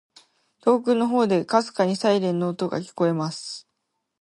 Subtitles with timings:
[0.63, 3.67] •遠くの方で、微かにサイレンの音が聞こえます。